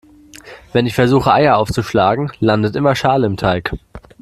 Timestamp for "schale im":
2.95-3.37